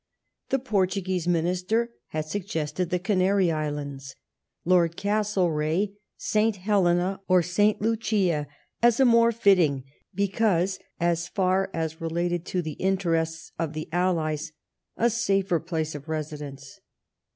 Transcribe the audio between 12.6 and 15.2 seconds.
the Interests of the Allies, a